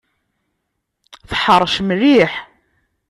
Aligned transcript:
Teḥṛec 1.29 1.75
mliḥ. 1.87 2.33